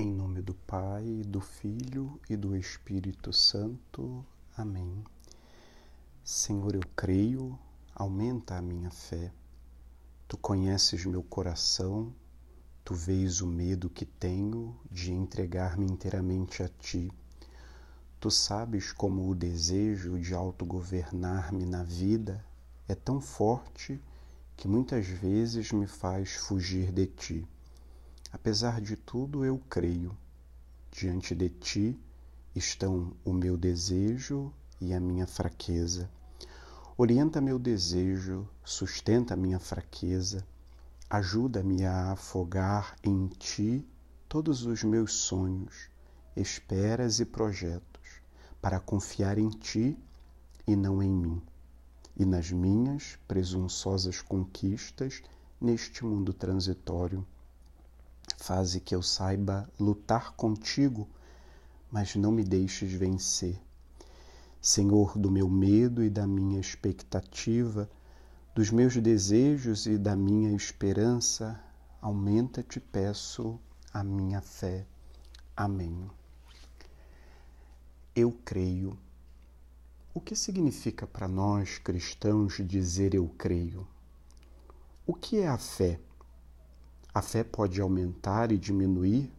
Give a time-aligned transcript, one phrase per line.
[0.00, 4.24] Em nome do Pai, do Filho e do Espírito Santo.
[4.56, 5.04] Amém.
[6.24, 7.58] Senhor, eu creio,
[7.94, 9.30] aumenta a minha fé.
[10.26, 12.14] Tu conheces meu coração,
[12.82, 17.12] tu vês o medo que tenho de entregar-me inteiramente a ti.
[18.18, 22.42] Tu sabes como o desejo de autogovernar-me na vida
[22.88, 24.00] é tão forte
[24.56, 27.48] que muitas vezes me faz fugir de ti.
[28.32, 30.16] Apesar de tudo, eu creio.
[30.92, 32.00] Diante de ti
[32.54, 36.08] estão o meu desejo e a minha fraqueza.
[36.96, 40.46] Orienta meu desejo, sustenta minha fraqueza,
[41.08, 43.84] ajuda-me a afogar em ti
[44.28, 45.88] todos os meus sonhos,
[46.36, 48.20] esperas e projetos,
[48.62, 49.98] para confiar em ti
[50.66, 51.42] e não em mim,
[52.16, 55.20] e nas minhas presunçosas conquistas
[55.60, 57.26] neste mundo transitório
[58.42, 61.06] Faze que eu saiba lutar contigo,
[61.92, 63.60] mas não me deixes vencer.
[64.62, 67.88] Senhor do meu medo e da minha expectativa,
[68.54, 71.62] dos meus desejos e da minha esperança,
[72.00, 73.60] aumenta, te peço,
[73.92, 74.86] a minha fé.
[75.54, 76.10] Amém.
[78.16, 78.98] Eu creio.
[80.14, 83.86] O que significa para nós cristãos dizer eu creio?
[85.06, 86.00] O que é a fé?
[87.12, 89.32] A fé pode aumentar e diminuir?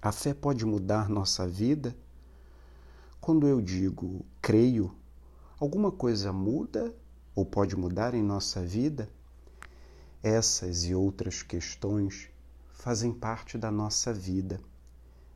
[0.00, 1.96] A fé pode mudar nossa vida?
[3.20, 4.94] Quando eu digo creio,
[5.58, 6.94] alguma coisa muda
[7.34, 9.08] ou pode mudar em nossa vida?
[10.22, 12.28] Essas e outras questões
[12.72, 14.60] fazem parte da nossa vida.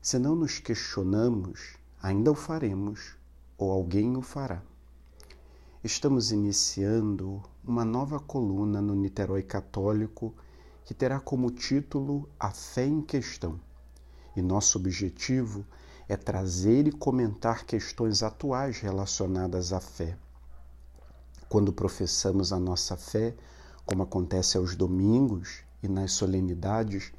[0.00, 3.16] Se não nos questionamos, ainda o faremos
[3.56, 4.62] ou alguém o fará.
[5.82, 10.32] Estamos iniciando uma nova coluna no Niterói Católico
[10.88, 13.60] que terá como título A Fé em Questão.
[14.34, 15.62] E nosso objetivo
[16.08, 20.16] é trazer e comentar questões atuais relacionadas à fé.
[21.46, 23.34] Quando professamos a nossa fé,
[23.84, 27.12] como acontece aos domingos e nas solenidades,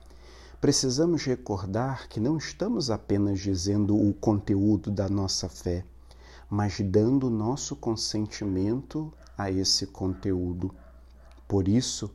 [0.60, 5.86] precisamos recordar que não estamos apenas dizendo o conteúdo da nossa fé,
[6.50, 10.74] mas dando nosso consentimento a esse conteúdo.
[11.48, 12.10] Por isso,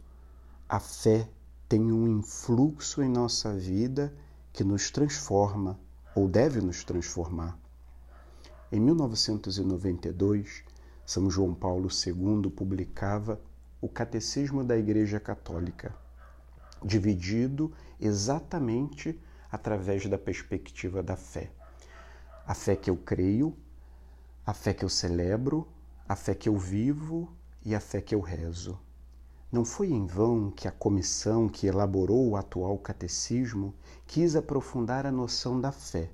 [0.68, 1.28] a fé
[1.68, 4.14] tem um influxo em nossa vida
[4.52, 5.78] que nos transforma
[6.14, 7.58] ou deve nos transformar.
[8.70, 10.62] Em 1992,
[11.06, 13.40] São João Paulo II publicava
[13.80, 15.94] o Catecismo da Igreja Católica,
[16.84, 19.18] dividido exatamente
[19.50, 21.50] através da perspectiva da fé.
[22.46, 23.56] A fé que eu creio,
[24.44, 25.66] a fé que eu celebro,
[26.08, 27.32] a fé que eu vivo
[27.64, 28.78] e a fé que eu rezo.
[29.54, 33.72] Não foi em vão que a comissão que elaborou o atual catecismo
[34.04, 36.10] quis aprofundar a noção da fé,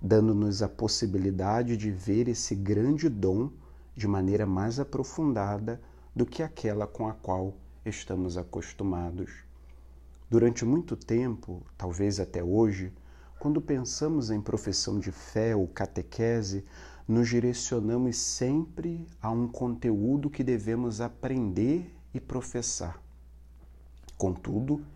[0.00, 3.50] dando-nos a possibilidade de ver esse grande dom
[3.96, 5.80] de maneira mais aprofundada
[6.14, 9.42] do que aquela com a qual estamos acostumados.
[10.30, 12.92] Durante muito tempo, talvez até hoje,
[13.40, 16.64] quando pensamos em profissão de fé ou catequese,
[17.08, 23.02] nos direcionamos sempre a um conteúdo que devemos aprender e professar.
[24.16, 24.86] Contudo,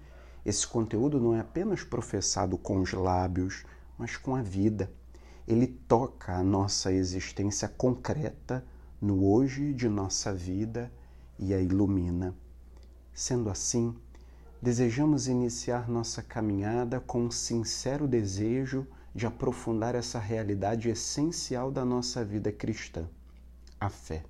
[0.46, 3.66] esse conteúdo não é apenas professado com os lábios,
[3.98, 4.90] mas com a vida.
[5.46, 8.64] Ele toca a nossa existência concreta
[9.00, 10.90] no hoje de nossa vida
[11.38, 12.34] e a ilumina.
[13.12, 13.94] Sendo assim,
[14.62, 22.24] desejamos iniciar nossa caminhada com um sincero desejo de aprofundar essa realidade essencial da nossa
[22.24, 23.08] vida cristã,
[23.80, 24.24] a fé.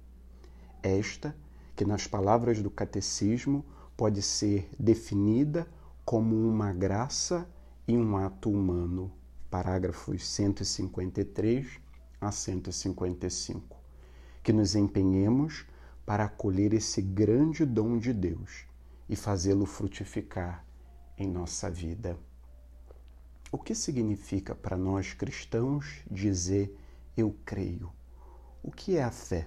[0.82, 1.34] Esta
[1.78, 3.65] que nas palavras do catecismo
[3.97, 5.65] pode ser definida
[6.05, 7.49] como uma graça
[7.87, 9.12] e um ato humano.
[9.49, 11.81] Parágrafos 153
[12.21, 13.77] a 155.
[14.43, 15.67] Que nos empenhemos
[16.05, 18.67] para acolher esse grande dom de Deus
[19.09, 20.65] e fazê-lo frutificar
[21.17, 22.19] em nossa vida.
[23.53, 26.76] O que significa para nós cristãos dizer
[27.17, 27.93] eu creio?
[28.64, 29.47] O que é a fé?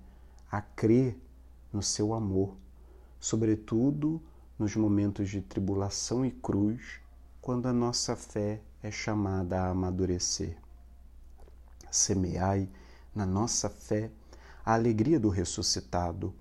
[0.51, 1.17] a crer
[1.71, 2.57] no seu amor,
[3.19, 4.21] sobretudo
[4.59, 6.99] nos momentos de tribulação e cruz,
[7.41, 10.57] quando a nossa fé é chamada a amadurecer.
[11.89, 12.69] Semeai
[13.15, 14.11] na nossa fé
[14.65, 16.33] a alegria do ressuscitado.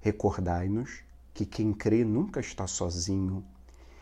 [0.00, 1.02] Recordai-nos
[1.34, 3.44] que quem crê nunca está sozinho.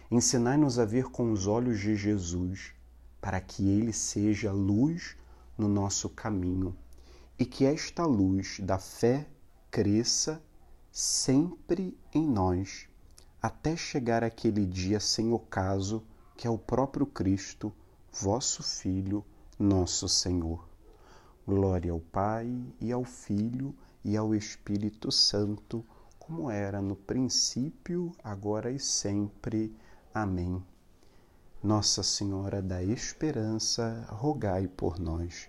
[0.08, 2.72] Ensinai-nos a ver com os olhos de Jesus,
[3.20, 5.16] para que ele seja luz
[5.58, 6.76] no nosso caminho
[7.38, 9.26] e que esta luz da fé
[9.70, 10.42] cresça
[10.90, 12.88] sempre em nós,
[13.40, 16.02] até chegar aquele dia sem ocaso
[16.36, 17.72] que é o próprio Cristo,
[18.12, 19.24] vosso Filho,
[19.58, 20.68] nosso Senhor.
[21.46, 22.48] Glória ao Pai
[22.80, 23.74] e ao Filho
[24.04, 25.84] e ao Espírito Santo,
[26.18, 29.74] como era no princípio, agora e sempre.
[30.14, 30.62] Amém.
[31.62, 35.48] Nossa Senhora da Esperança, rogai por nós.